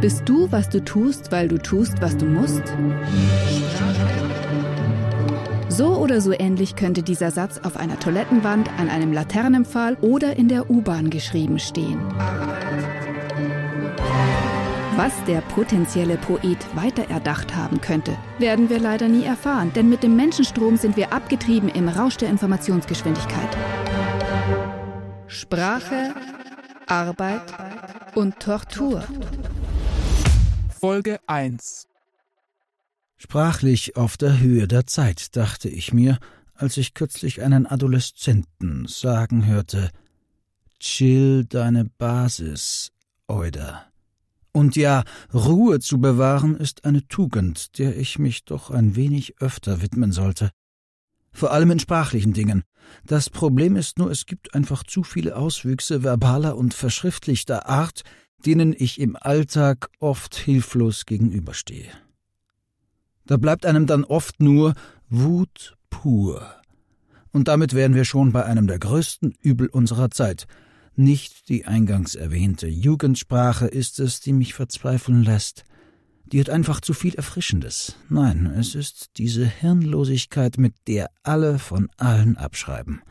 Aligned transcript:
Bist 0.00 0.22
du, 0.26 0.50
was 0.50 0.70
du 0.70 0.82
tust, 0.82 1.30
weil 1.30 1.48
du 1.48 1.58
tust, 1.58 2.00
was 2.00 2.16
du 2.16 2.24
musst? 2.24 2.62
So 5.68 5.96
oder 5.96 6.22
so 6.22 6.32
ähnlich 6.32 6.74
könnte 6.74 7.02
dieser 7.02 7.30
Satz 7.30 7.60
auf 7.62 7.76
einer 7.76 7.98
Toilettenwand, 7.98 8.70
an 8.78 8.88
einem 8.88 9.12
Laternenpfahl 9.12 9.98
oder 10.00 10.36
in 10.36 10.48
der 10.48 10.70
U-Bahn 10.70 11.10
geschrieben 11.10 11.58
stehen. 11.58 12.00
Was 14.96 15.12
der 15.24 15.40
potenzielle 15.40 16.16
Poet 16.16 16.58
weiter 16.74 17.08
erdacht 17.08 17.54
haben 17.54 17.80
könnte, 17.80 18.16
werden 18.38 18.68
wir 18.68 18.78
leider 18.78 19.08
nie 19.08 19.24
erfahren, 19.24 19.70
denn 19.74 19.88
mit 19.88 20.02
dem 20.02 20.16
Menschenstrom 20.16 20.76
sind 20.76 20.96
wir 20.96 21.12
abgetrieben 21.12 21.68
im 21.68 21.88
Rausch 21.88 22.16
der 22.16 22.28
Informationsgeschwindigkeit. 22.28 23.56
Sprache, 25.32 26.12
Arbeit 26.88 27.54
und 28.16 28.40
Tortur. 28.40 29.04
Folge 30.80 31.20
1 31.28 31.86
Sprachlich 33.16 33.96
auf 33.96 34.16
der 34.16 34.40
Höhe 34.40 34.66
der 34.66 34.86
Zeit, 34.86 35.36
dachte 35.36 35.68
ich 35.68 35.92
mir, 35.92 36.18
als 36.54 36.76
ich 36.78 36.94
kürzlich 36.94 37.42
einen 37.42 37.66
Adoleszenten 37.66 38.88
sagen 38.88 39.46
hörte, 39.46 39.90
Chill 40.80 41.44
deine 41.44 41.84
Basis, 41.84 42.90
Euder. 43.28 43.86
Und 44.50 44.74
ja, 44.74 45.04
Ruhe 45.32 45.78
zu 45.78 46.00
bewahren 46.00 46.56
ist 46.56 46.84
eine 46.84 47.06
Tugend, 47.06 47.78
der 47.78 47.96
ich 47.96 48.18
mich 48.18 48.44
doch 48.46 48.72
ein 48.72 48.96
wenig 48.96 49.40
öfter 49.40 49.80
widmen 49.80 50.10
sollte. 50.10 50.50
Vor 51.32 51.52
allem 51.52 51.70
in 51.70 51.78
sprachlichen 51.78 52.32
Dingen. 52.32 52.64
Das 53.04 53.30
Problem 53.30 53.76
ist 53.76 53.98
nur, 53.98 54.10
es 54.10 54.26
gibt 54.26 54.54
einfach 54.54 54.82
zu 54.82 55.02
viele 55.02 55.36
Auswüchse 55.36 56.02
verbaler 56.02 56.56
und 56.56 56.74
verschriftlichter 56.74 57.68
Art, 57.68 58.02
denen 58.44 58.74
ich 58.76 59.00
im 59.00 59.16
Alltag 59.16 59.90
oft 59.98 60.34
hilflos 60.34 61.06
gegenüberstehe. 61.06 61.90
Da 63.26 63.36
bleibt 63.36 63.64
einem 63.64 63.86
dann 63.86 64.04
oft 64.04 64.40
nur 64.40 64.74
Wut 65.08 65.76
pur. 65.88 66.54
Und 67.32 67.46
damit 67.48 67.74
wären 67.74 67.94
wir 67.94 68.04
schon 68.04 68.32
bei 68.32 68.44
einem 68.44 68.66
der 68.66 68.78
größten 68.78 69.34
Übel 69.40 69.68
unserer 69.68 70.10
Zeit. 70.10 70.46
Nicht 70.96 71.48
die 71.48 71.64
eingangs 71.64 72.16
erwähnte 72.16 72.66
Jugendsprache 72.66 73.66
ist 73.66 74.00
es, 74.00 74.20
die 74.20 74.32
mich 74.32 74.54
verzweifeln 74.54 75.22
lässt. 75.22 75.64
Die 76.32 76.38
hat 76.40 76.50
einfach 76.50 76.80
zu 76.80 76.94
viel 76.94 77.14
Erfrischendes. 77.14 77.96
Nein, 78.08 78.46
es 78.58 78.74
ist 78.74 79.10
diese 79.16 79.46
Hirnlosigkeit, 79.46 80.58
mit 80.58 80.74
der 80.86 81.10
alle 81.24 81.58
von 81.58 81.88
allen 81.96 82.36
abschreiben. 82.36 83.02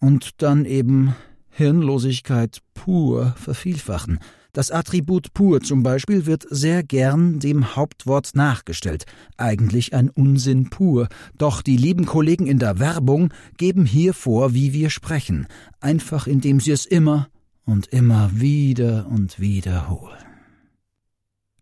Und 0.00 0.42
dann 0.42 0.64
eben 0.64 1.14
Hirnlosigkeit 1.50 2.58
pur 2.74 3.34
vervielfachen. 3.36 4.18
Das 4.52 4.70
Attribut 4.70 5.32
pur 5.32 5.60
zum 5.60 5.82
Beispiel 5.82 6.26
wird 6.26 6.46
sehr 6.48 6.82
gern 6.82 7.38
dem 7.38 7.76
Hauptwort 7.76 8.30
nachgestellt. 8.34 9.04
Eigentlich 9.36 9.94
ein 9.94 10.10
Unsinn 10.10 10.70
pur. 10.70 11.08
Doch 11.38 11.62
die 11.62 11.76
lieben 11.76 12.06
Kollegen 12.06 12.46
in 12.46 12.58
der 12.58 12.78
Werbung 12.78 13.32
geben 13.56 13.86
hier 13.86 14.14
vor, 14.14 14.54
wie 14.54 14.72
wir 14.72 14.90
sprechen. 14.90 15.46
Einfach 15.80 16.26
indem 16.26 16.60
sie 16.60 16.72
es 16.72 16.86
immer 16.86 17.28
und 17.64 17.88
immer 17.88 18.30
wieder 18.34 19.06
und 19.08 19.40
wiederholen. 19.40 20.33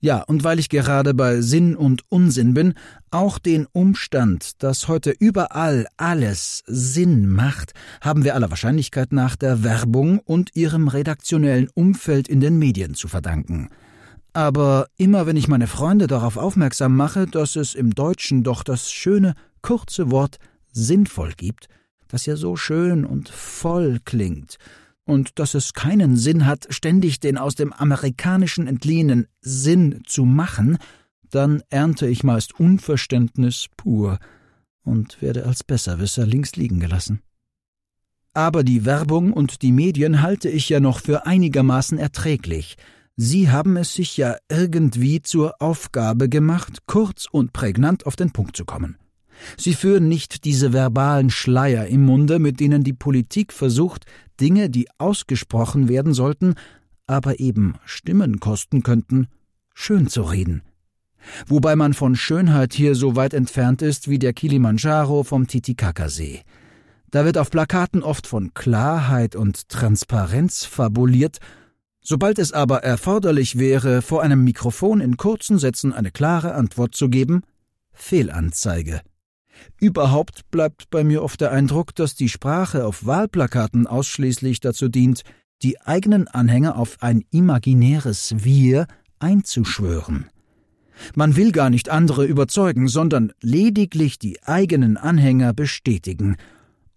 Ja, 0.04 0.20
und 0.22 0.42
weil 0.42 0.58
ich 0.58 0.68
gerade 0.68 1.14
bei 1.14 1.40
Sinn 1.42 1.76
und 1.76 2.02
Unsinn 2.08 2.54
bin, 2.54 2.74
auch 3.12 3.38
den 3.38 3.68
Umstand, 3.70 4.60
dass 4.60 4.88
heute 4.88 5.14
überall 5.16 5.86
alles 5.96 6.64
Sinn 6.66 7.28
macht, 7.28 7.72
haben 8.00 8.24
wir 8.24 8.34
aller 8.34 8.50
Wahrscheinlichkeit 8.50 9.12
nach 9.12 9.36
der 9.36 9.62
Werbung 9.62 10.18
und 10.18 10.56
ihrem 10.56 10.88
redaktionellen 10.88 11.68
Umfeld 11.74 12.26
in 12.26 12.40
den 12.40 12.58
Medien 12.58 12.94
zu 12.94 13.06
verdanken. 13.06 13.68
Aber 14.32 14.88
immer 14.96 15.26
wenn 15.26 15.36
ich 15.36 15.46
meine 15.46 15.68
Freunde 15.68 16.08
darauf 16.08 16.36
aufmerksam 16.36 16.96
mache, 16.96 17.28
dass 17.28 17.54
es 17.54 17.76
im 17.76 17.94
Deutschen 17.94 18.42
doch 18.42 18.64
das 18.64 18.90
schöne, 18.90 19.34
kurze 19.60 20.10
Wort 20.10 20.38
sinnvoll 20.72 21.32
gibt, 21.36 21.68
das 22.08 22.26
ja 22.26 22.34
so 22.34 22.56
schön 22.56 23.04
und 23.04 23.28
voll 23.28 24.00
klingt, 24.04 24.58
und 25.04 25.38
dass 25.38 25.54
es 25.54 25.72
keinen 25.72 26.16
Sinn 26.16 26.46
hat, 26.46 26.66
ständig 26.70 27.20
den 27.20 27.38
aus 27.38 27.54
dem 27.54 27.72
Amerikanischen 27.72 28.66
entliehenen 28.66 29.26
Sinn 29.40 30.02
zu 30.06 30.24
machen, 30.24 30.78
dann 31.30 31.62
ernte 31.70 32.06
ich 32.06 32.24
meist 32.24 32.58
Unverständnis 32.58 33.66
pur 33.76 34.18
und 34.84 35.20
werde 35.22 35.46
als 35.46 35.64
Besserwisser 35.64 36.26
links 36.26 36.56
liegen 36.56 36.80
gelassen. 36.80 37.22
Aber 38.34 38.64
die 38.64 38.84
Werbung 38.84 39.32
und 39.32 39.62
die 39.62 39.72
Medien 39.72 40.22
halte 40.22 40.48
ich 40.48 40.68
ja 40.68 40.80
noch 40.80 41.00
für 41.00 41.26
einigermaßen 41.26 41.98
erträglich. 41.98 42.76
Sie 43.16 43.50
haben 43.50 43.76
es 43.76 43.94
sich 43.94 44.16
ja 44.16 44.36
irgendwie 44.48 45.20
zur 45.20 45.60
Aufgabe 45.60 46.30
gemacht, 46.30 46.86
kurz 46.86 47.26
und 47.30 47.52
prägnant 47.52 48.06
auf 48.06 48.16
den 48.16 48.32
Punkt 48.32 48.56
zu 48.56 48.64
kommen. 48.64 48.96
Sie 49.56 49.74
führen 49.74 50.08
nicht 50.08 50.44
diese 50.44 50.72
verbalen 50.72 51.30
Schleier 51.30 51.86
im 51.86 52.04
Munde, 52.04 52.38
mit 52.38 52.60
denen 52.60 52.84
die 52.84 52.92
Politik 52.92 53.52
versucht, 53.52 54.04
Dinge, 54.40 54.70
die 54.70 54.88
ausgesprochen 54.98 55.88
werden 55.88 56.14
sollten, 56.14 56.54
aber 57.06 57.40
eben 57.40 57.74
Stimmen 57.84 58.40
kosten 58.40 58.82
könnten, 58.82 59.28
schön 59.74 60.08
zu 60.08 60.22
reden. 60.22 60.62
Wobei 61.46 61.76
man 61.76 61.94
von 61.94 62.16
Schönheit 62.16 62.74
hier 62.74 62.94
so 62.94 63.16
weit 63.16 63.34
entfernt 63.34 63.82
ist 63.82 64.08
wie 64.08 64.18
der 64.18 64.32
Kilimanjaro 64.32 65.22
vom 65.22 65.46
Titicacasee. 65.46 66.42
Da 67.10 67.24
wird 67.24 67.38
auf 67.38 67.50
Plakaten 67.50 68.02
oft 68.02 68.26
von 68.26 68.54
Klarheit 68.54 69.36
und 69.36 69.68
Transparenz 69.68 70.64
fabuliert, 70.64 71.38
sobald 72.00 72.38
es 72.38 72.52
aber 72.52 72.82
erforderlich 72.82 73.58
wäre, 73.58 74.02
vor 74.02 74.22
einem 74.22 74.44
Mikrofon 74.44 75.00
in 75.00 75.16
kurzen 75.16 75.58
Sätzen 75.58 75.92
eine 75.92 76.10
klare 76.10 76.54
Antwort 76.54 76.94
zu 76.94 77.08
geben, 77.08 77.42
Fehlanzeige. 77.92 79.02
Überhaupt 79.80 80.50
bleibt 80.50 80.90
bei 80.90 81.04
mir 81.04 81.22
oft 81.22 81.40
der 81.40 81.52
Eindruck, 81.52 81.94
dass 81.94 82.14
die 82.14 82.28
Sprache 82.28 82.86
auf 82.86 83.06
Wahlplakaten 83.06 83.86
ausschließlich 83.86 84.60
dazu 84.60 84.88
dient, 84.88 85.22
die 85.62 85.80
eigenen 85.80 86.28
Anhänger 86.28 86.76
auf 86.76 86.96
ein 87.00 87.24
imaginäres 87.30 88.34
Wir 88.38 88.86
einzuschwören. 89.18 90.28
Man 91.14 91.36
will 91.36 91.52
gar 91.52 91.70
nicht 91.70 91.88
andere 91.88 92.24
überzeugen, 92.24 92.88
sondern 92.88 93.32
lediglich 93.40 94.18
die 94.18 94.42
eigenen 94.42 94.96
Anhänger 94.96 95.52
bestätigen. 95.52 96.36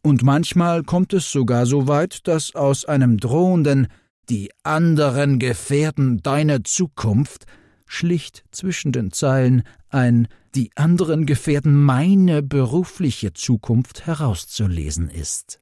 Und 0.01 0.23
manchmal 0.23 0.83
kommt 0.83 1.13
es 1.13 1.31
sogar 1.31 1.65
so 1.65 1.87
weit, 1.87 2.27
dass 2.27 2.53
aus 2.55 2.85
einem 2.85 3.17
drohenden 3.17 3.87
Die 4.29 4.49
anderen 4.63 5.37
gefährden 5.37 6.21
deine 6.23 6.63
Zukunft 6.63 7.45
schlicht 7.85 8.43
zwischen 8.51 8.91
den 8.91 9.11
Zeilen 9.11 9.63
ein 9.89 10.27
Die 10.55 10.71
anderen 10.75 11.25
gefährden 11.25 11.75
meine 11.83 12.41
berufliche 12.41 13.33
Zukunft 13.33 14.05
herauszulesen 14.07 15.09
ist. 15.09 15.59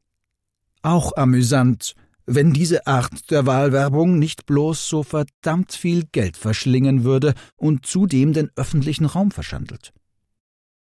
Auch 0.84 1.16
amüsant, 1.16 1.96
wenn 2.26 2.54
diese 2.54 2.88
Art 2.88 3.32
der 3.32 3.46
Wahlwerbung 3.46 4.20
nicht 4.20 4.46
bloß 4.46 4.88
so 4.88 5.04
verdammt 5.04 5.74
viel 5.74 6.06
Geld 6.12 6.38
verschlingen 6.38 7.04
würde 7.04 7.34
und 7.56 7.86
zudem 7.86 8.34
den 8.34 8.50
öffentlichen 8.56 9.06
Raum 9.06 9.32
verschandelt. 9.32 9.94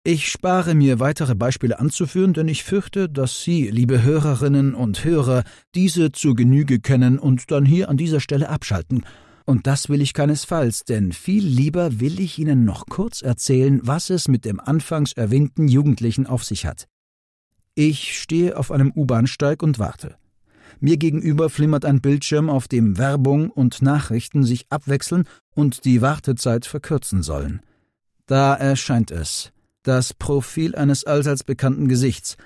Ich 0.05 0.29
spare 0.29 0.75
mir 0.75 1.01
weitere 1.01 1.35
Beispiele 1.35 1.79
anzuführen, 1.79 2.33
denn 2.33 2.49
ich 2.49 2.65
fürchte, 2.65 3.11
dass 3.11 3.43
Sie, 3.43 3.69
liebe 3.69 4.03
Hörerinnen 4.03 4.75
und 4.75 5.05
Hörer, 5.05 5.45
diese 5.75 6.13
zur 6.13 6.35
Genüge 6.35 6.81
kennen 6.81 7.19
und 7.19 7.51
dann 7.51 7.67
hier 7.67 7.91
an 7.91 7.99
dieser 7.99 8.21
Stelle 8.21 8.49
abschalten 8.49 9.05
und 9.49 9.67
das 9.67 9.89
will 9.89 10.03
ich 10.03 10.13
keinesfalls, 10.13 10.85
denn 10.85 11.11
viel 11.11 11.43
lieber 11.43 12.01
will 12.01 12.21
ich 12.21 12.39
Ihnen 12.39 12.67
noch 12.67 12.85
kurz 12.85 13.23
erzählen, 13.23 13.81
was 13.83 14.11
es 14.11 14.29
mit 14.29 14.45
dem 14.45 14.61
anfangs 14.61 15.15
erwähnten 15.15 15.69
Jugendlichen 15.69 16.27
auf 16.27 16.45
sich 16.45 16.67
hat. 16.67 16.87
Ich 17.75 18.21
stehe 18.21 18.59
auf 18.59 18.71
einem 18.71 18.93
U-Bahnsteig 18.95 19.63
und 19.63 19.79
warte. 19.79 20.17
Mir 20.81 20.99
gegenüber 20.99 21.49
flimmert 21.49 21.87
ein 21.87 22.03
Bildschirm, 22.03 22.51
auf 22.51 22.69
dem 22.69 22.99
Werbung 22.99 23.49
und 23.49 23.81
Nachrichten 23.81 24.45
sich 24.45 24.67
abwechseln 24.69 25.25
und 25.55 25.87
die 25.87 26.03
Wartezeit 26.03 26.67
verkürzen 26.67 27.23
sollen. 27.23 27.63
Da 28.27 28.55
erscheint 28.55 29.11
es. 29.11 29.53
Das 29.83 30.13
Profil 30.13 30.75
eines 30.75 31.05
allseits 31.05 31.43
bekannten 31.43 31.89
Gesichts. 31.89 32.37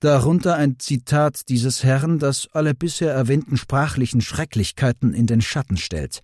Darunter 0.00 0.56
ein 0.56 0.80
Zitat 0.80 1.48
dieses 1.50 1.84
Herrn, 1.84 2.18
das 2.18 2.48
alle 2.50 2.74
bisher 2.74 3.12
erwähnten 3.12 3.56
sprachlichen 3.56 4.22
Schrecklichkeiten 4.22 5.14
in 5.14 5.28
den 5.28 5.40
Schatten 5.40 5.76
stellt. 5.76 6.20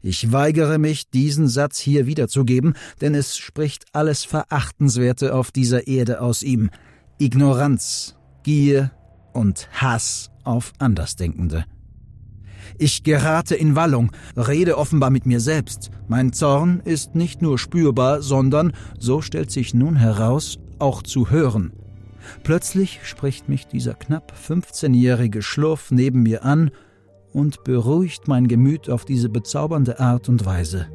Ich 0.00 0.30
weigere 0.30 0.78
mich, 0.78 1.10
diesen 1.10 1.48
Satz 1.48 1.78
hier 1.78 2.06
wiederzugeben, 2.06 2.74
denn 3.00 3.16
es 3.16 3.36
spricht 3.36 3.86
alles 3.92 4.24
Verachtenswerte 4.24 5.34
auf 5.34 5.50
dieser 5.50 5.88
Erde 5.88 6.20
aus 6.20 6.44
ihm. 6.44 6.70
Ignoranz, 7.18 8.14
Gier 8.44 8.92
und 9.32 9.68
Hass 9.72 10.30
auf 10.44 10.72
Andersdenkende. 10.78 11.64
Ich 12.78 13.02
gerate 13.02 13.56
in 13.56 13.74
Wallung, 13.74 14.12
rede 14.36 14.78
offenbar 14.78 15.10
mit 15.10 15.26
mir 15.26 15.40
selbst. 15.40 15.90
Mein 16.06 16.32
Zorn 16.32 16.80
ist 16.84 17.16
nicht 17.16 17.42
nur 17.42 17.58
spürbar, 17.58 18.22
sondern, 18.22 18.72
so 19.00 19.20
stellt 19.20 19.50
sich 19.50 19.74
nun 19.74 19.96
heraus, 19.96 20.58
auch 20.78 21.02
zu 21.02 21.30
hören. 21.30 21.72
Plötzlich 22.44 23.00
spricht 23.02 23.48
mich 23.48 23.66
dieser 23.66 23.94
knapp 23.94 24.32
15-jährige 24.48 25.42
Schlurf 25.42 25.90
neben 25.90 26.22
mir 26.22 26.44
an 26.44 26.70
und 27.32 27.64
beruhigt 27.64 28.28
mein 28.28 28.48
Gemüt 28.48 28.88
auf 28.90 29.04
diese 29.04 29.28
bezaubernde 29.28 30.00
Art 30.00 30.28
und 30.28 30.44
Weise. 30.44 30.86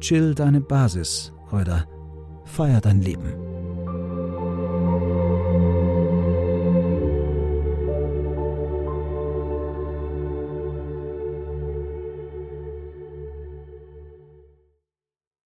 Chill 0.00 0.34
deine 0.34 0.60
Basis, 0.60 1.32
oder 1.52 1.86
feier 2.44 2.80
dein 2.80 3.00
Leben. 3.00 3.47